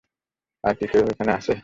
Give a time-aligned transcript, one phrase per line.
[0.63, 1.53] আর কেউ কি এখানে আছে?